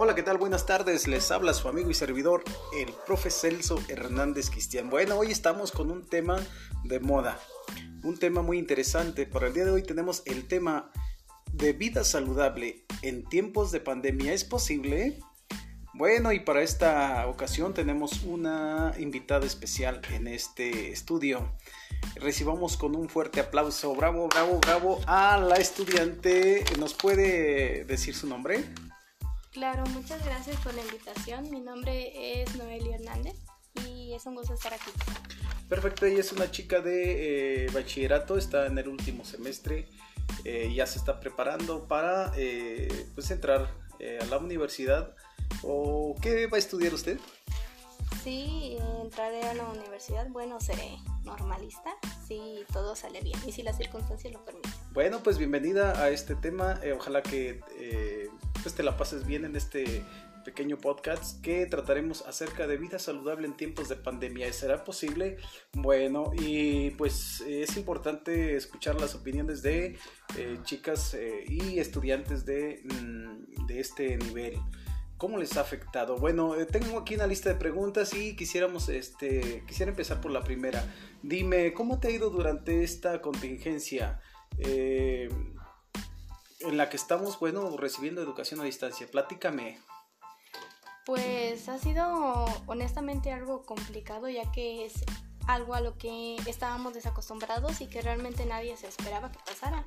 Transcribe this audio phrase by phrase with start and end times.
[0.00, 0.38] Hola, ¿qué tal?
[0.38, 1.08] Buenas tardes.
[1.08, 4.90] Les habla su amigo y servidor, el profe Celso Hernández Cristian.
[4.90, 6.38] Bueno, hoy estamos con un tema
[6.84, 7.40] de moda,
[8.04, 9.26] un tema muy interesante.
[9.26, 10.92] Para el día de hoy tenemos el tema
[11.52, 14.32] de vida saludable en tiempos de pandemia.
[14.32, 15.18] ¿Es posible?
[15.94, 21.56] Bueno, y para esta ocasión tenemos una invitada especial en este estudio.
[22.14, 26.62] Recibamos con un fuerte aplauso, bravo, bravo, bravo, a la estudiante.
[26.78, 28.64] ¿Nos puede decir su nombre?
[29.58, 31.50] Claro, muchas gracias por la invitación.
[31.50, 33.34] Mi nombre es Noelia Hernández
[33.88, 34.92] y es un gusto estar aquí.
[35.68, 39.88] Perfecto, ella es una chica de eh, bachillerato, está en el último semestre,
[40.44, 43.68] eh, ya se está preparando para eh, pues entrar
[44.20, 45.16] a la universidad.
[45.64, 47.18] ¿O qué va a estudiar usted?
[48.22, 50.28] Sí, entraré a la universidad.
[50.28, 51.90] Bueno, seré normalista
[52.28, 54.70] si todo sale bien y si las circunstancias lo permiten.
[54.92, 56.80] Bueno, pues bienvenida a este tema.
[56.94, 57.60] ojalá que
[58.74, 60.04] te la pases bien en este
[60.44, 64.52] pequeño podcast que trataremos acerca de vida saludable en tiempos de pandemia.
[64.52, 65.36] ¿Será posible?
[65.74, 69.98] Bueno, y pues es importante escuchar las opiniones de
[70.36, 74.58] eh, chicas eh, y estudiantes de, mm, de, este nivel.
[75.18, 76.16] ¿Cómo les ha afectado?
[76.16, 80.44] Bueno, eh, tengo aquí una lista de preguntas y quisiéramos, este, quisiera empezar por la
[80.44, 80.82] primera.
[81.22, 84.20] Dime, ¿cómo te ha ido durante esta contingencia?
[86.60, 89.06] En la que estamos, bueno, recibiendo educación a distancia.
[89.10, 89.78] Platícame.
[91.06, 95.04] Pues ha sido honestamente algo complicado ya que es
[95.46, 99.86] algo a lo que estábamos desacostumbrados y que realmente nadie se esperaba que pasara.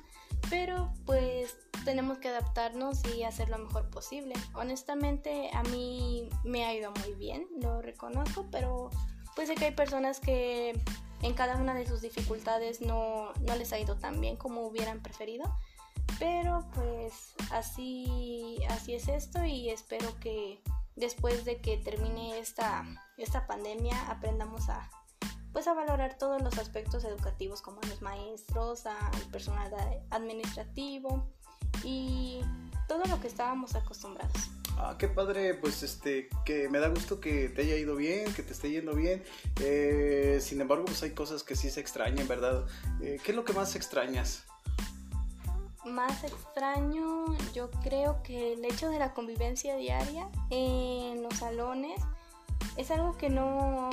[0.50, 4.34] Pero pues tenemos que adaptarnos y hacer lo mejor posible.
[4.54, 8.90] Honestamente a mí me ha ido muy bien, lo reconozco, pero
[9.36, 10.78] pues sé que hay personas que
[11.22, 15.00] en cada una de sus dificultades no, no les ha ido tan bien como hubieran
[15.00, 15.44] preferido.
[16.22, 20.62] Pero pues así, así es esto y espero que
[20.94, 22.84] después de que termine esta,
[23.16, 24.88] esta pandemia aprendamos a,
[25.52, 29.72] pues a valorar todos los aspectos educativos como a los maestros, al personal
[30.10, 31.28] administrativo
[31.82, 32.40] y
[32.86, 34.48] todo lo que estábamos acostumbrados.
[34.78, 38.44] Ah, qué padre, pues este, que me da gusto que te haya ido bien, que
[38.44, 39.24] te esté yendo bien.
[39.60, 42.64] Eh, sin embargo, pues hay cosas que sí se extrañan, ¿verdad?
[43.00, 44.44] Eh, ¿Qué es lo que más extrañas?
[45.84, 52.00] Más extraño, yo creo que el hecho de la convivencia diaria en los salones
[52.76, 53.90] es algo que no,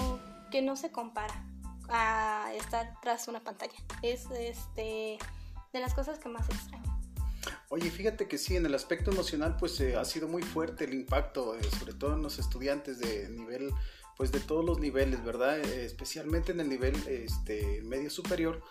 [0.52, 1.44] que no se compara
[1.90, 3.74] a estar tras una pantalla.
[4.02, 5.18] Es este
[5.74, 7.00] de las cosas que más extraño.
[7.70, 10.94] Oye, fíjate que sí, en el aspecto emocional pues eh, ha sido muy fuerte el
[10.94, 13.72] impacto, eh, sobre todo en los estudiantes de nivel,
[14.20, 15.62] pues de todos los niveles, ¿verdad?
[15.62, 18.62] Eh, especialmente en el nivel este, medio superior,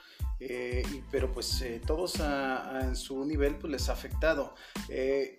[0.40, 4.54] eh, pero pues eh, todos en su nivel pues les ha afectado.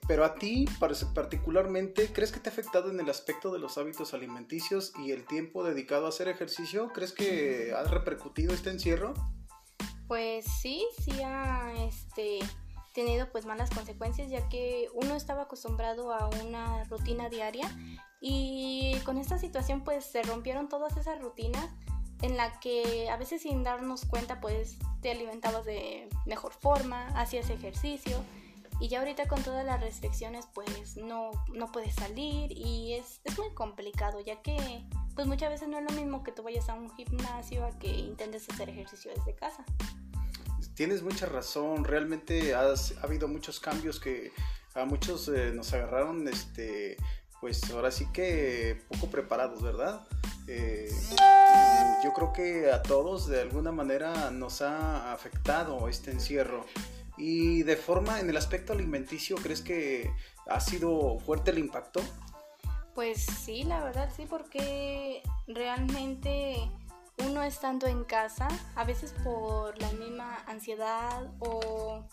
[0.08, 0.66] Pero a ti
[1.14, 5.28] particularmente, ¿crees que te ha afectado en el aspecto de los hábitos alimenticios y el
[5.28, 6.90] tiempo dedicado a hacer ejercicio?
[6.92, 9.14] ¿Crees que ha repercutido este encierro?
[10.08, 12.40] Pues sí, sí ha este,
[12.94, 17.70] tenido pues malas consecuencias ya que uno estaba acostumbrado a una rutina diaria
[18.22, 21.70] y con esta situación pues se rompieron todas esas rutinas
[22.22, 27.50] en la que a veces sin darnos cuenta pues te alimentabas de mejor forma, hacías
[27.50, 28.18] ejercicio
[28.82, 33.38] y ya ahorita con todas las restricciones pues no, no puedes salir y es, es
[33.38, 34.86] muy complicado ya que
[35.16, 37.88] pues muchas veces no es lo mismo que tú vayas a un gimnasio a que
[37.88, 39.66] intentes hacer ejercicio desde casa.
[40.80, 44.32] Tienes mucha razón, realmente ha habido muchos cambios que
[44.74, 46.96] a muchos eh, nos agarraron este
[47.42, 50.08] pues ahora sí que poco preparados, ¿verdad?
[50.48, 50.90] Eh,
[52.02, 56.66] yo creo que a todos de alguna manera nos ha afectado este encierro.
[57.18, 60.10] Y de forma, en el aspecto alimenticio, ¿crees que
[60.48, 62.00] ha sido fuerte el impacto?
[62.96, 66.72] Pues sí, la verdad sí, porque realmente
[67.26, 72.04] uno estando en casa, a veces por la misma ansiedad o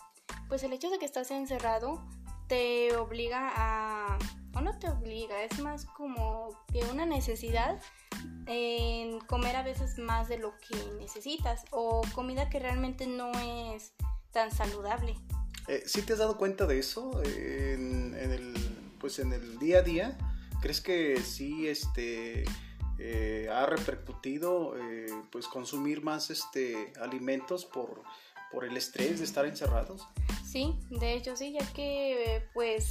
[0.47, 2.03] pues el hecho de que estás encerrado,
[2.47, 4.17] te obliga a,
[4.53, 7.81] o no te obliga, es más como que una necesidad
[8.45, 13.91] en comer a veces más de lo que necesitas o comida que realmente no es
[14.31, 15.15] tan saludable.
[15.67, 18.53] Eh, ¿Sí te has dado cuenta de eso en, el,
[18.99, 20.17] pues en el día a día?
[20.61, 22.45] ¿Crees que sí este,
[22.99, 28.03] eh, ha repercutido eh, pues consumir más este, alimentos por,
[28.51, 30.07] por el estrés de estar encerrados?
[30.45, 32.87] Sí, de hecho sí, ya que pues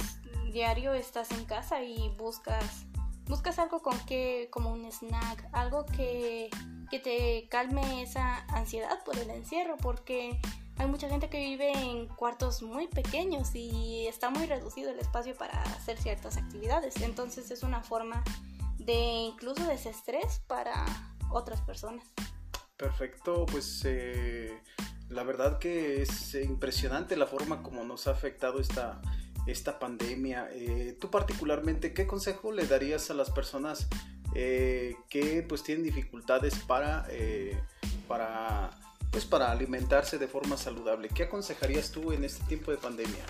[0.51, 2.85] diario estás en casa y buscas
[3.27, 6.49] buscas algo con que como un snack, algo que,
[6.89, 10.39] que te calme esa ansiedad por el encierro, porque
[10.77, 15.35] hay mucha gente que vive en cuartos muy pequeños y está muy reducido el espacio
[15.35, 17.01] para hacer ciertas actividades.
[17.01, 18.23] Entonces es una forma
[18.87, 20.85] de incluso desestrés para
[21.29, 22.05] otras personas.
[22.77, 24.59] Perfecto, pues eh,
[25.09, 29.01] la verdad que es impresionante la forma como nos ha afectado esta,
[29.45, 30.49] esta pandemia.
[30.53, 33.87] Eh, tú particularmente, ¿qué consejo le darías a las personas
[34.33, 37.07] eh, que pues tienen dificultades para,
[38.07, 38.71] para
[39.11, 41.09] pues para alimentarse de forma saludable.
[41.09, 43.25] ¿Qué aconsejarías tú en este tiempo de pandemia?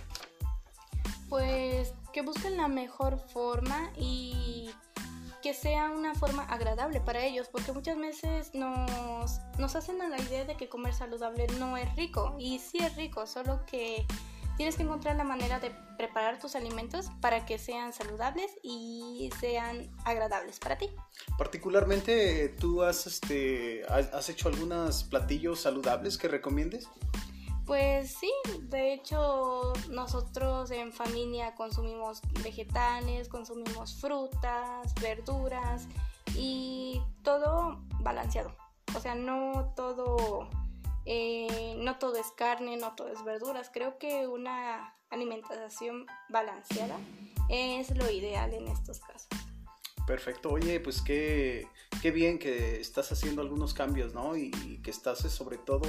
[1.30, 4.70] Pues que busquen la mejor forma y
[5.48, 10.20] que sea una forma agradable para ellos, porque muchas veces nos, nos hacen a la
[10.20, 14.06] idea de que comer saludable no es rico, y sí es rico, solo que
[14.58, 19.90] tienes que encontrar la manera de preparar tus alimentos para que sean saludables y sean
[20.04, 20.90] agradables para ti.
[21.38, 26.90] Particularmente, ¿tú has, este, has hecho algunos platillos saludables que recomiendes?
[27.68, 28.32] Pues sí,
[28.62, 35.86] de hecho nosotros en familia consumimos vegetales, consumimos frutas, verduras
[36.34, 38.56] y todo balanceado.
[38.96, 40.50] O sea, no todo
[41.06, 43.70] eh, no todo es carne, no todo es verduras.
[43.74, 46.98] Creo que una alimentación balanceada
[47.50, 49.28] es lo ideal en estos casos.
[50.06, 51.68] Perfecto, oye, pues qué,
[52.02, 54.36] qué bien que estás haciendo algunos cambios, ¿no?
[54.38, 54.52] Y,
[54.84, 55.88] que estás eh, sobre todo,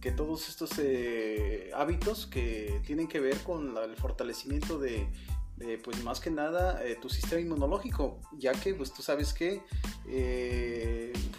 [0.00, 5.08] que todos estos eh, hábitos que tienen que ver con el fortalecimiento de,
[5.82, 9.62] pues más que nada tu sistema inmunológico, ya que pues tú sabes que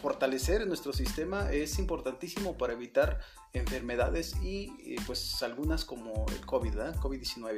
[0.05, 3.19] fortalecer nuestro sistema es importantísimo para evitar
[3.53, 7.55] enfermedades y eh, pues algunas como el COVID, COVID-19.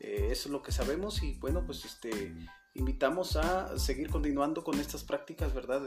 [0.00, 2.36] Eh, eso es lo que sabemos y bueno, pues este,
[2.78, 5.82] invitamos a seguir continuando con estas prácticas, ¿verdad?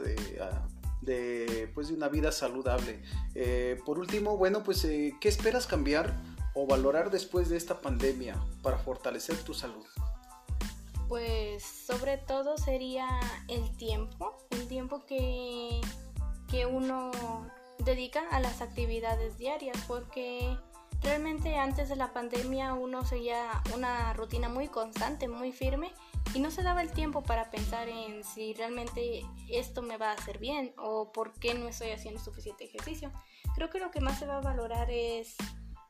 [1.00, 3.02] De, pues, de una vida saludable.
[3.34, 6.14] Eh, por último, bueno, pues ¿qué esperas cambiar
[6.54, 9.84] o valorar después de esta pandemia para fortalecer tu salud?
[11.08, 13.08] Pues sobre todo sería
[13.48, 15.80] el tiempo, el tiempo que
[16.52, 17.10] que uno
[17.78, 20.54] dedica a las actividades diarias porque
[21.00, 25.92] realmente antes de la pandemia uno seguía una rutina muy constante, muy firme
[26.34, 30.14] y no se daba el tiempo para pensar en si realmente esto me va a
[30.14, 33.12] hacer bien o por qué no estoy haciendo suficiente ejercicio.
[33.54, 35.36] Creo que lo que más se va a valorar es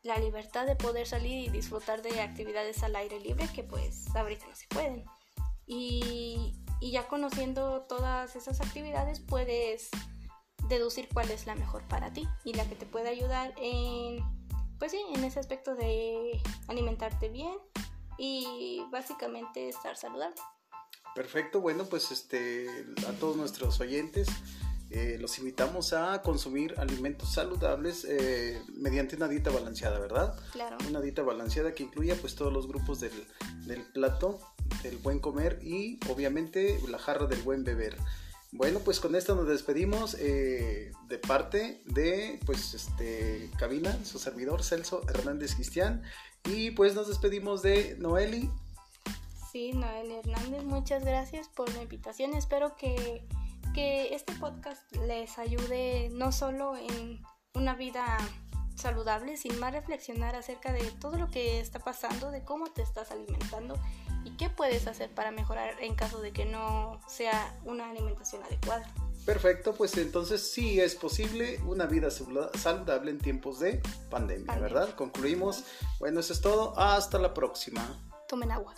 [0.02, 4.46] la libertad de poder salir y disfrutar de actividades al aire libre que pues ahorita
[4.48, 5.04] no se pueden.
[5.64, 9.90] Y, y ya conociendo todas esas actividades puedes
[10.68, 14.24] deducir cuál es la mejor para ti y la que te puede ayudar en,
[14.80, 17.54] pues sí, en ese aspecto de alimentarte bien
[18.18, 20.36] y básicamente estar saludable.
[21.14, 22.68] Perfecto, bueno, pues este,
[23.06, 24.28] a todos nuestros oyentes
[24.94, 30.38] eh, los invitamos a consumir alimentos saludables eh, mediante una dieta balanceada, ¿verdad?
[30.52, 30.76] Claro.
[30.86, 33.12] Una dieta balanceada que incluya pues todos los grupos del,
[33.64, 34.38] del plato,
[34.82, 37.96] del buen comer y obviamente la jarra del buen beber.
[38.54, 44.62] Bueno, pues con esto nos despedimos eh, de parte de, pues, este, cabina, su servidor
[44.62, 46.02] Celso Hernández Cristian.
[46.44, 48.50] Y pues nos despedimos de Noeli.
[49.50, 52.34] Sí, Noeli Hernández, muchas gracias por la invitación.
[52.34, 53.26] Espero que,
[53.74, 57.22] que este podcast les ayude no solo en
[57.54, 58.18] una vida
[58.74, 63.12] saludable, sin más reflexionar acerca de todo lo que está pasando, de cómo te estás
[63.12, 63.78] alimentando
[64.42, 68.92] qué puedes hacer para mejorar en caso de que no sea una alimentación adecuada.
[69.24, 73.80] Perfecto, pues entonces sí es posible una vida saludable en tiempos de
[74.10, 74.96] pandemia, ¿verdad?
[74.96, 75.62] Concluimos.
[76.00, 76.76] Bueno, eso es todo.
[76.76, 78.02] Hasta la próxima.
[78.26, 78.74] Tomen agua.